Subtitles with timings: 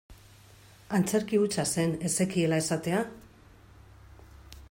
[0.99, 3.05] Antzerki hutsa zen ez zekiela esatea?